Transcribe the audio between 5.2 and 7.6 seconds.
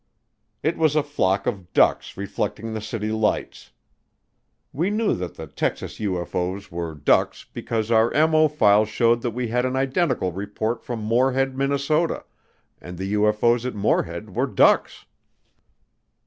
the Texas UFO's were ducks